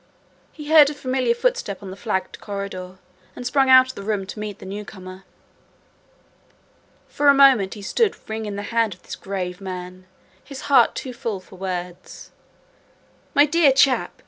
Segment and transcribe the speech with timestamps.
[0.51, 2.97] He heard a familiar footstep on the flagged corridor,
[3.35, 5.25] and sprung out of the room to meet the newcomer.
[7.07, 10.07] For a moment he stood wringing the hand of this grave man,
[10.43, 12.31] his heart too full for words.
[13.35, 14.19] "My dear chap!"